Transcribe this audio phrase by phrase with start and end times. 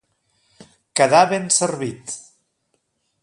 [0.99, 2.05] Quedar ben servit.